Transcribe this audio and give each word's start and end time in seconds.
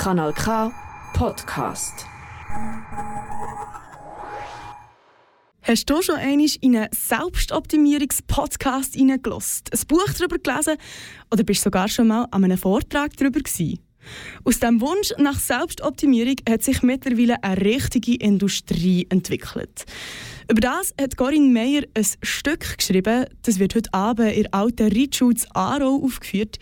Kanal 0.00 0.32
K 0.32 0.72
Podcast. 1.12 2.06
Hast 5.60 5.90
du 5.90 6.00
schon 6.00 6.14
einmal 6.14 6.46
in 6.62 6.74
einen 6.74 6.88
Selbstoptimierungs-Podcast 6.90 8.96
reingelassen, 8.96 9.64
ein 9.70 9.80
Buch 9.88 10.08
darüber 10.16 10.38
gelesen 10.38 10.78
oder 11.30 11.44
bist 11.44 11.62
sogar 11.62 11.88
schon 11.88 12.06
mal 12.06 12.26
an 12.30 12.44
einem 12.44 12.56
Vortrag 12.56 13.14
darüber 13.18 13.40
gewesen? 13.40 13.80
Aus 14.42 14.58
dem 14.58 14.80
Wunsch 14.80 15.12
nach 15.18 15.38
Selbstoptimierung 15.38 16.36
hat 16.48 16.62
sich 16.62 16.82
mittlerweile 16.82 17.44
eine 17.44 17.60
richtige 17.60 18.14
Industrie 18.14 19.06
entwickelt. 19.10 19.84
Über 20.50 20.62
das 20.62 20.94
hat 20.98 21.18
Corinne 21.18 21.52
Meyer 21.52 21.82
ein 21.92 22.06
Stück 22.22 22.78
geschrieben. 22.78 23.26
Das 23.42 23.58
wird 23.58 23.74
heute 23.74 23.92
Abend 23.92 24.32
in 24.32 24.44
der 24.44 24.54
alten 24.54 24.88
Ritschulz 24.88 25.46
Aarau 25.52 26.00
aufgeführt. 26.02 26.58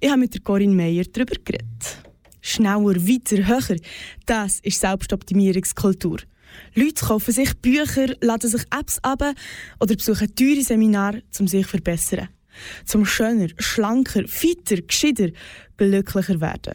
Ich 0.00 0.10
habe 0.10 0.18
mit 0.18 0.42
Corinne 0.42 0.74
Meyer 0.74 1.04
darüber 1.04 1.36
geredet. 1.44 2.09
Schneller, 2.40 2.96
weiter, 2.96 3.46
höher. 3.46 3.76
Das 4.26 4.60
ist 4.60 4.80
Selbstoptimierungskultur. 4.80 6.18
Leute 6.74 7.04
kaufen 7.06 7.32
sich 7.32 7.56
Bücher, 7.58 8.14
laden 8.20 8.50
sich 8.50 8.62
Apps 8.70 8.98
ab 9.02 9.22
oder 9.78 9.94
besuchen 9.94 10.34
teure 10.34 10.62
Seminare, 10.62 11.22
um 11.38 11.46
sich 11.46 11.64
zu 11.64 11.70
verbessern. 11.70 12.28
Zum 12.84 13.04
schöner, 13.06 13.48
schlanker, 13.58 14.26
fitter, 14.26 14.82
gescheiter, 14.82 15.28
glücklicher 15.76 16.40
werden. 16.40 16.74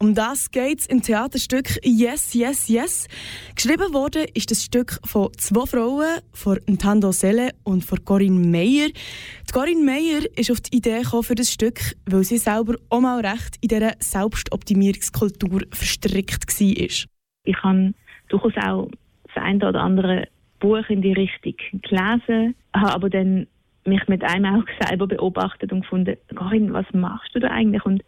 Um 0.00 0.14
das 0.14 0.52
geht 0.52 0.78
es 0.78 0.86
im 0.86 1.02
Theaterstück 1.02 1.80
Yes, 1.82 2.32
Yes, 2.32 2.68
Yes. 2.68 3.08
Geschrieben 3.56 3.92
wurde 3.92 4.26
ist 4.32 4.48
das 4.48 4.62
Stück 4.62 5.00
von 5.04 5.32
zwei 5.36 5.66
Frauen, 5.66 6.20
von 6.32 6.58
Ntando 6.70 7.10
Selle 7.10 7.50
und 7.64 7.84
von 7.84 8.04
Corinne 8.04 8.38
Meyer. 8.38 8.90
Die 8.90 9.52
Corinne 9.52 9.84
Meyer 9.84 10.22
ist 10.36 10.52
auf 10.52 10.60
die 10.60 10.76
Idee 10.76 11.02
gekommen 11.02 11.24
für 11.24 11.34
das 11.34 11.52
Stück, 11.52 11.80
weil 12.06 12.22
sie 12.22 12.38
selber 12.38 12.76
auch 12.90 13.00
mal 13.00 13.26
recht 13.26 13.56
in 13.60 13.68
dieser 13.70 13.94
Selbstoptimierungskultur 13.98 15.62
verstrickt 15.72 16.46
war. 16.46 17.08
Ich 17.44 17.62
habe 17.64 17.92
durchaus 18.28 18.52
auch 18.56 18.88
das 19.34 19.42
eine 19.42 19.68
oder 19.68 19.80
andere 19.80 20.28
Buch 20.60 20.88
in 20.90 21.02
die 21.02 21.12
Richtung 21.12 21.54
gelesen, 21.82 22.54
habe 22.72 22.94
aber 22.94 23.10
dann 23.10 23.48
mich 23.84 24.06
mit 24.06 24.22
einem 24.22 24.62
auch 24.62 24.86
selber 24.86 25.08
beobachtet 25.08 25.72
und 25.72 25.80
gefunden, 25.80 26.16
Corinne, 26.36 26.72
was 26.72 26.86
machst 26.92 27.34
du 27.34 27.40
da 27.40 27.48
eigentlich? 27.48 27.84
Und 27.84 28.04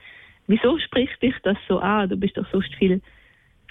wieso 0.51 0.79
spricht 0.79 1.23
dich 1.23 1.35
das 1.43 1.57
so 1.69 1.79
an? 1.79 2.09
Du 2.09 2.17
bist 2.17 2.37
doch 2.37 2.47
sonst 2.51 2.75
viel 2.75 3.01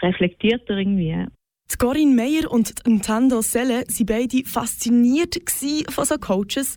reflektierter 0.02 0.77
irgendwie. 0.77 1.25
Die 1.72 1.77
Corinne 1.77 2.16
Meyer 2.16 2.49
und 2.49 2.73
Ntando 2.88 3.41
Selle 3.41 3.83
waren 3.83 4.05
beide 4.05 4.44
fasziniert 4.45 5.38
von 5.89 6.05
so 6.05 6.17
Coaches. 6.17 6.75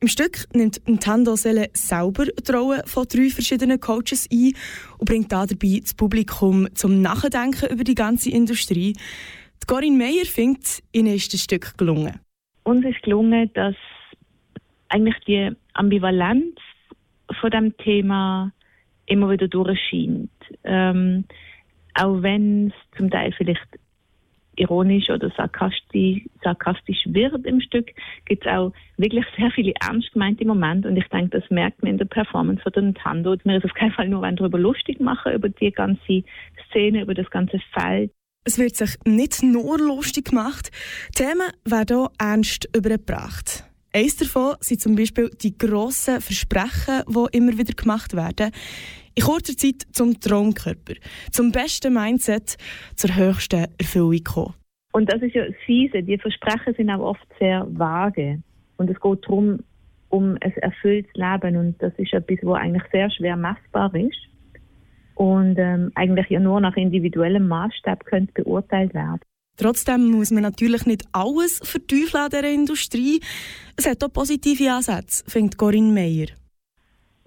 Im 0.00 0.08
Stück 0.08 0.44
nimmt 0.52 0.80
Ntando 0.88 1.36
Selle 1.36 1.68
selber 1.72 2.26
die 2.26 2.52
Rolle 2.52 2.82
von 2.84 3.06
drei 3.06 3.28
verschiedenen 3.28 3.80
Coaches 3.80 4.28
ein 4.32 4.52
und 4.98 5.08
bringt 5.08 5.30
dabei 5.30 5.78
das 5.80 5.94
Publikum 5.94 6.66
zum 6.74 7.00
Nachdenken 7.00 7.72
über 7.72 7.84
die 7.84 7.94
ganze 7.94 8.30
Industrie. 8.30 8.94
Die 9.62 9.66
Corinne 9.66 9.96
Meyer 9.96 10.24
findet, 10.24 10.82
ihnen 10.92 11.14
ist 11.14 11.32
das 11.32 11.42
Stück 11.42 11.78
gelungen. 11.78 12.18
Uns 12.64 12.84
ist 12.84 13.02
gelungen, 13.02 13.50
dass 13.54 13.76
eigentlich 14.88 15.16
die 15.26 15.50
Ambivalenz 15.74 16.56
von 17.40 17.50
dem 17.50 17.76
Thema 17.76 18.52
immer 19.06 19.30
wieder 19.30 19.48
durchscheint. 19.48 20.30
Ähm, 20.64 21.24
auch 21.94 22.22
wenn 22.22 22.68
es 22.68 22.98
zum 22.98 23.10
Teil 23.10 23.32
vielleicht 23.36 23.66
ironisch 24.56 25.10
oder 25.10 25.30
sarkastisch, 25.36 26.22
sarkastisch 26.42 27.02
wird 27.06 27.44
im 27.46 27.60
Stück, 27.60 27.90
gibt 28.24 28.46
es 28.46 28.52
auch 28.52 28.72
wirklich 28.96 29.24
sehr 29.36 29.50
viele 29.50 29.72
ernst 29.80 30.12
gemeinte 30.12 30.44
Momente 30.44 30.88
und 30.88 30.96
ich 30.96 31.08
denke, 31.08 31.40
das 31.40 31.50
merkt 31.50 31.82
man 31.82 31.92
in 31.92 31.98
der 31.98 32.04
Performance 32.04 32.62
von 32.62 32.72
den 32.72 32.94
Tando. 32.94 33.36
Wir 33.44 33.56
es 33.56 33.64
auf 33.64 33.74
keinen 33.74 33.92
Fall 33.92 34.08
nur 34.08 34.22
darüber 34.22 34.58
lustig 34.58 35.00
machen, 35.00 35.32
über 35.32 35.48
die 35.48 35.72
ganze 35.72 36.22
Szene, 36.68 37.02
über 37.02 37.14
das 37.14 37.30
ganze 37.30 37.60
Feld. 37.72 38.12
Es 38.44 38.58
wird 38.58 38.76
sich 38.76 38.96
nicht 39.06 39.42
nur 39.42 39.78
lustig 39.78 40.26
gemacht, 40.26 40.70
Themen 41.14 41.50
werden 41.64 41.96
auch 41.96 42.12
ernst 42.18 42.68
übergebracht. 42.76 43.64
Eines 43.96 44.16
davon 44.16 44.56
sind 44.58 44.80
zum 44.80 44.96
Beispiel 44.96 45.30
die 45.40 45.56
grossen 45.56 46.20
Versprechen, 46.20 47.04
die 47.08 47.38
immer 47.38 47.56
wieder 47.56 47.74
gemacht 47.74 48.16
werden. 48.16 48.50
In 49.14 49.22
kurzer 49.22 49.56
Zeit 49.56 49.82
zum 49.92 50.18
Traumkörper, 50.18 50.94
zum 51.30 51.52
besten 51.52 51.94
Mindset, 51.94 52.56
zur 52.96 53.14
höchsten 53.14 53.68
Erfüllung 53.78 54.24
kommen. 54.24 54.54
Und 54.92 55.12
das 55.12 55.22
ist 55.22 55.36
ja 55.36 55.46
das 55.46 55.54
Fiese. 55.64 56.02
Die 56.02 56.18
Versprechen 56.18 56.74
sind 56.74 56.90
auch 56.90 57.10
oft 57.10 57.24
sehr 57.38 57.68
vage. 57.70 58.42
Und 58.78 58.90
es 58.90 59.00
geht 59.00 59.24
darum, 59.24 59.60
um 60.08 60.38
ein 60.40 60.56
erfülltes 60.56 61.14
Leben. 61.14 61.56
Und 61.56 61.80
das 61.80 61.92
ist 61.96 62.12
etwas, 62.12 62.38
was 62.42 62.60
eigentlich 62.60 62.90
sehr 62.90 63.08
schwer 63.12 63.36
messbar 63.36 63.94
ist. 63.94 64.18
Und 65.14 65.56
ähm, 65.56 65.92
eigentlich 65.94 66.28
ja 66.30 66.40
nur 66.40 66.60
nach 66.60 66.76
individuellem 66.76 67.46
Maßstab 67.46 68.04
könnte 68.06 68.32
beurteilt 68.42 68.92
werden. 68.92 69.20
Trotzdem 69.56 70.10
muss 70.10 70.30
man 70.30 70.42
natürlich 70.42 70.84
nicht 70.84 71.04
alles 71.12 71.60
verteufeln 71.62 72.24
an 72.24 72.30
dieser 72.30 72.50
Industrie. 72.50 73.20
Es 73.76 73.88
hat 73.88 74.02
auch 74.02 74.12
positive 74.12 74.70
Ansätze, 74.70 75.24
findet 75.30 75.56
Corinne 75.56 75.92
Meyer. 75.92 76.26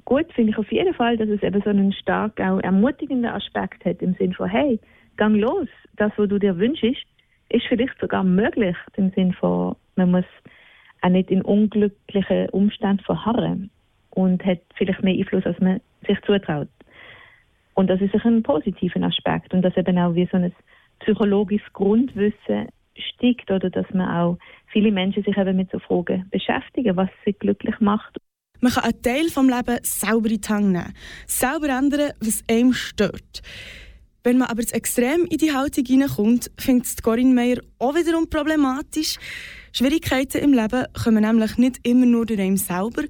Gut 0.04 0.32
finde 0.34 0.52
ich 0.52 0.58
auf 0.58 0.72
jeden 0.72 0.94
Fall, 0.94 1.18
dass 1.18 1.30
es 1.30 1.44
eben 1.44 1.62
so 1.62 1.70
einen 1.70 1.92
stark 1.94 2.40
auch 2.40 2.60
ermutigenden 2.60 3.32
Aspekt 3.32 3.84
hat, 3.86 4.02
im 4.02 4.14
Sinne 4.16 4.34
von, 4.34 4.50
hey, 4.50 4.80
gang 5.18 5.36
los, 5.36 5.68
das, 5.98 6.12
was 6.18 6.30
du 6.30 6.40
dir 6.40 6.58
wünschst, 6.58 7.06
ist 7.50 7.66
vielleicht 7.68 8.00
sogar 8.00 8.24
möglich, 8.24 8.76
im 8.96 9.12
Sinne 9.12 9.34
von, 9.34 9.76
man 9.96 10.12
muss 10.12 10.26
auch 11.02 11.10
nicht 11.10 11.30
in 11.30 11.42
unglücklichen 11.42 12.50
Umständen 12.50 13.04
verharren 13.04 13.70
und 14.12 14.44
hat 14.46 14.60
vielleicht 14.76 15.04
mehr 15.04 15.14
Einfluss, 15.14 15.46
als 15.46 15.60
man 15.60 15.82
sich 16.08 16.20
zutraut. 16.26 16.70
Und 17.74 17.90
das 17.90 18.02
ist 18.02 18.16
ein 18.16 18.44
positiver 18.44 19.02
Aspekt 19.04 19.54
und 19.54 19.62
das 19.62 19.78
eben 19.78 19.98
auch 19.98 20.16
wie 20.16 20.28
so 20.32 20.38
ein 20.38 20.54
psychologisches 21.00 21.72
Grundwissen 21.74 22.68
steigt 22.98 23.50
oder 23.52 23.70
dass 23.70 23.86
man 23.94 24.10
auch 24.10 24.38
viele 24.72 24.92
Menschen 24.92 25.24
sich 25.24 25.38
eben 25.38 25.56
mit 25.56 25.72
so 25.72 25.80
Fragen 25.80 26.26
beschäftigen, 26.32 26.96
was 26.96 27.10
sie 27.26 27.34
glücklich 27.34 27.80
macht. 27.80 28.18
Man 28.60 28.72
kann 28.72 28.86
einen 28.86 29.02
Teil 29.02 29.30
vom 29.30 29.50
Leben 29.50 29.78
selber 29.84 30.30
in 30.30 30.42
die 30.42 30.50
Hand 30.50 30.72
nehmen, 30.72 30.94
selber 31.28 31.70
ändern, 31.70 32.12
was 32.20 32.44
einem 32.50 32.74
stört. 32.74 33.42
Wenn 34.24 34.40
man 34.40 34.50
aber 34.50 34.64
zu 34.64 34.76
extrem 34.76 35.26
in 35.26 35.38
die 35.38 35.54
Haltung 35.54 35.86
hineinkommt, 35.86 36.52
findet 36.60 36.88
es 36.88 37.02
Corinne 37.02 37.34
Meyer 37.34 37.60
auch 37.80 37.96
wiederum 37.96 38.30
problematisch. 38.30 39.18
Schwierigkeiten 39.72 40.42
im 40.42 40.54
Leben 40.54 40.86
kommen 41.02 41.22
nämlich 41.22 41.58
nicht 41.58 41.88
immer 41.88 42.06
nur 42.06 42.26
durch 42.26 42.40
einen 42.40 42.58
selber, 42.58 43.04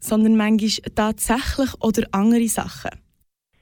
sondern 0.00 0.36
manchmal 0.36 0.92
tatsächlich 0.94 1.70
oder 1.80 2.06
andere 2.12 2.46
Sachen. 2.46 2.90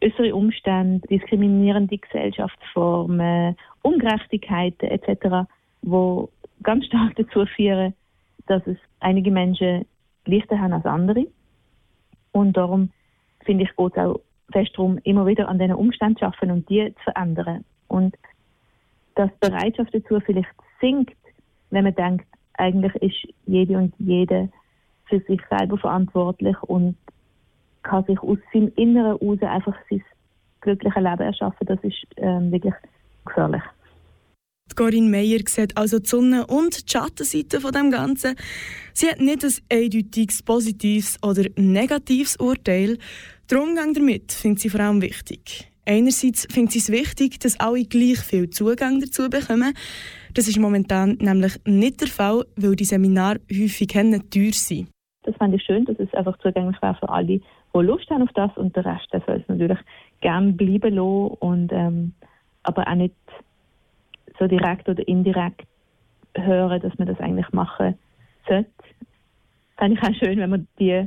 Äußere 0.03 0.35
Umstände, 0.35 1.07
diskriminierende 1.09 1.99
Gesellschaftsformen, 1.99 3.57
Ungerechtigkeiten 3.83 4.89
etc., 4.89 5.49
wo 5.83 6.29
ganz 6.63 6.87
stark 6.87 7.17
dazu 7.17 7.47
führen, 7.47 7.95
dass 8.47 8.67
es 8.67 8.77
einige 9.01 9.31
Menschen 9.31 9.87
leichter 10.25 10.59
haben 10.59 10.73
als 10.73 10.87
andere. 10.87 11.27
Und 12.33 12.57
darum 12.57 12.91
finde 13.45 13.65
ich, 13.65 13.77
geht 13.77 13.93
es 13.97 13.99
auch 13.99 14.21
fest 14.53 14.71
darum, 14.75 14.99
immer 15.05 15.27
wieder 15.27 15.49
an 15.49 15.59
diesen 15.59 15.75
Umständen 15.75 16.19
zu 16.19 16.27
arbeiten 16.27 16.51
und 16.51 16.69
die 16.69 16.95
zu 17.05 17.13
verändern. 17.13 17.65
Und 17.89 18.17
dass 19.15 19.31
die 19.31 19.51
Bereitschaft 19.51 19.95
dazu 19.95 20.21
vielleicht 20.21 20.49
sinkt, 20.81 21.17
wenn 21.71 21.85
man 21.85 21.95
denkt, 21.95 22.27
eigentlich 22.55 22.95
ist 22.97 23.35
jede 23.47 23.77
und 23.79 23.95
jede 23.99 24.49
für 25.07 25.21
sich 25.21 25.41
selber 25.51 25.79
verantwortlich 25.79 26.57
und 26.63 26.97
kann 27.89 28.05
sich 28.05 28.21
aus 28.21 28.39
seinem 28.53 28.73
Inneren 28.77 29.19
heraus 29.19 29.43
einfach 29.43 29.77
sein 29.91 30.03
glückliches 30.61 31.03
Leben 31.03 31.23
erschaffen. 31.23 31.67
Das 31.67 31.79
ist 31.83 32.07
ähm, 32.17 32.53
wirklich 32.53 32.75
gefährlich. 33.25 33.63
Corinne 34.77 35.11
Meyer 35.11 35.41
sieht 35.47 35.77
also 35.77 35.99
die 35.99 36.09
Sonne- 36.09 36.47
und 36.47 36.87
die 36.87 36.93
Schattenseite 36.93 37.61
von 37.61 37.73
dem 37.73 37.91
Ganzen. 37.91 38.37
Sie 38.93 39.09
hat 39.09 39.21
nicht 39.21 39.45
ein 39.45 39.53
eindeutiges 39.73 40.43
positives 40.43 41.17
oder 41.23 41.45
negatives 41.57 42.37
Urteil. 42.37 42.99
Der 43.51 43.61
Umgang 43.61 43.93
damit 43.93 44.31
findet 44.31 44.61
sie 44.61 44.69
vor 44.69 44.81
allem 44.81 45.03
wichtig. 45.03 45.69
Einerseits 45.85 46.47
findet 46.51 46.73
sie 46.73 46.79
es 46.81 46.93
wichtig, 46.93 47.41
dass 47.41 47.59
alle 47.59 47.85
gleich 47.85 48.21
viel 48.21 48.51
Zugang 48.51 49.01
dazu 49.01 49.29
bekommen. 49.31 49.73
Das 50.35 50.47
ist 50.47 50.59
momentan 50.59 51.17
nämlich 51.19 51.55
nicht 51.65 52.01
der 52.03 52.09
Fall, 52.09 52.45
weil 52.57 52.77
die 52.77 52.85
Seminare 52.85 53.41
häufig 53.51 53.89
teuer 53.89 54.53
sind. 54.53 54.89
Das 55.29 55.37
fände 55.37 55.59
ich 55.59 55.63
schön, 55.63 55.85
dass 55.85 55.99
es 55.99 56.15
einfach 56.15 56.39
zugänglich 56.39 56.81
wäre 56.81 56.95
für 56.95 57.11
alle, 57.11 57.27
die 57.27 57.43
Lust 57.75 58.09
haben 58.09 58.23
auf 58.23 58.33
das 58.33 58.57
und 58.57 58.75
der 58.75 58.87
Rest 58.87 59.11
soll 59.11 59.37
es 59.37 59.47
natürlich 59.47 59.79
gerne 60.23 60.53
bleiben 60.55 60.95
lassen 60.95 61.37
und 61.41 61.71
ähm, 61.71 62.15
aber 62.63 62.89
auch 62.89 62.95
nicht 62.95 63.15
so 64.39 64.47
direkt 64.47 64.89
oder 64.89 65.07
indirekt 65.07 65.67
hören, 66.35 66.81
dass 66.81 66.97
man 66.97 67.09
das 67.09 67.21
eigentlich 67.21 67.53
machen 67.53 67.99
sollte. 68.49 68.71
Fände 69.77 69.99
ich 70.01 70.03
auch 70.03 70.15
schön, 70.15 70.39
wenn 70.39 70.49
man 70.49 70.67
die 70.79 71.07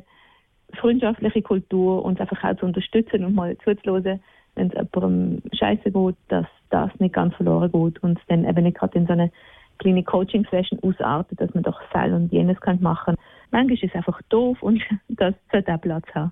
freundschaftliche 0.75 1.41
Kultur 1.41 2.05
uns 2.05 2.19
einfach 2.19 2.43
auch 2.43 2.55
zu 2.57 2.67
unterstützen 2.67 3.25
und 3.25 3.33
mal 3.33 3.57
zuzuhören, 3.65 4.21
wenn 4.53 4.67
es 4.67 4.87
jemandem 4.93 5.41
scheiße 5.51 5.89
geht, 5.91 6.15
dass 6.27 6.45
das 6.69 6.91
nicht 6.99 7.15
ganz 7.15 7.33
verloren 7.33 7.71
geht 7.71 8.03
und 8.03 8.19
es 8.19 8.25
dann 8.27 8.45
eben 8.45 8.65
nicht 8.65 8.77
gerade 8.77 8.99
in 8.99 9.07
so 9.07 9.13
eine 9.13 9.31
kleine 9.81 10.03
Coaching-Session 10.03 10.79
ausartet, 10.81 11.41
dass 11.41 11.53
man 11.53 11.63
doch 11.63 11.79
Seil 11.93 12.13
und 12.13 12.31
jenes 12.31 12.59
kann 12.61 12.81
machen. 12.81 13.15
Manchmal 13.51 13.75
ist 13.75 13.83
es 13.83 13.95
einfach 13.95 14.21
doof 14.29 14.61
und 14.61 14.81
das 15.09 15.35
sollte 15.51 15.73
auch 15.75 15.81
Platz 15.81 16.05
haben. 16.15 16.31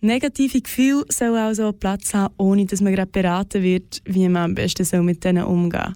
Negative 0.00 0.60
Gefühle 0.60 1.04
sollen 1.08 1.36
also 1.36 1.72
Platz 1.72 2.14
haben, 2.14 2.34
ohne 2.36 2.66
dass 2.66 2.80
man 2.80 2.94
gerade 2.94 3.10
beraten 3.10 3.62
wird, 3.62 4.02
wie 4.04 4.28
man 4.28 4.50
am 4.50 4.54
besten 4.54 5.04
mit 5.04 5.24
denen 5.24 5.44
umgehen 5.44 5.82
soll. 5.82 5.94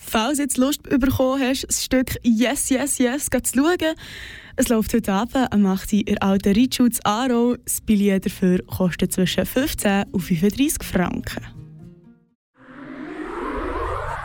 Falls 0.00 0.36
du 0.36 0.44
jetzt 0.44 0.58
Lust 0.58 0.82
bekommen 0.84 1.42
hast, 1.42 1.66
das 1.68 1.84
Stück 1.84 2.14
Yes, 2.22 2.70
Yes, 2.70 2.98
Yes 2.98 3.26
zu 3.26 3.40
schauen, 3.54 3.94
es 4.56 4.68
läuft 4.68 4.94
heute 4.94 5.12
Abend 5.12 5.52
am 5.52 5.66
8. 5.66 5.92
Uhr 5.92 6.22
alten 6.22 6.52
Ritschutz 6.52 7.00
Aro. 7.04 7.56
Das 7.64 7.80
Billett 7.80 8.26
dafür 8.26 8.58
kostet 8.64 9.12
zwischen 9.12 9.44
15 9.44 10.04
und 10.12 10.20
35 10.20 10.82
Franken. 10.82 11.67